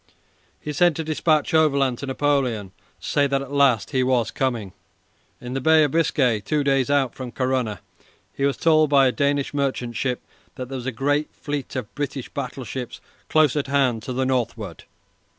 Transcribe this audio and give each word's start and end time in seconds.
He 0.59 0.73
sent 0.73 0.97
a 0.97 1.03
dispatch 1.03 1.53
overland 1.53 1.99
to 1.99 2.07
Napoleon 2.07 2.71
to 3.01 3.07
say 3.07 3.27
that 3.27 3.43
at 3.43 3.51
last 3.51 3.91
he 3.91 4.01
was 4.01 4.31
coming. 4.31 4.73
In 5.39 5.53
the 5.53 5.61
Bay 5.61 5.83
of 5.83 5.91
Biscay, 5.91 6.39
two 6.39 6.63
days 6.63 6.89
out 6.89 7.13
from 7.13 7.31
Corunna, 7.31 7.81
he 8.33 8.43
was 8.43 8.57
told 8.57 8.89
by 8.89 9.05
a 9.05 9.11
Danish 9.11 9.53
merchant 9.53 9.95
ship 9.95 10.23
that 10.55 10.69
there 10.69 10.77
was 10.77 10.87
a 10.87 10.91
great 10.91 11.29
fleet 11.35 11.75
of 11.75 11.93
British 11.93 12.29
battleships 12.29 12.99
close 13.29 13.55
at 13.55 13.67
hand 13.67 14.01
to 14.01 14.11
the 14.11 14.25
northward. 14.25 14.85